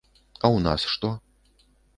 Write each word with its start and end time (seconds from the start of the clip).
А 0.01 0.39
ў 0.39 0.57
нас 0.69 0.81
што? 0.95 1.13